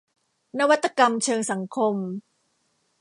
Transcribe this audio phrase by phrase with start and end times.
[0.59, 1.95] นวัตกรรมเชิงสังคม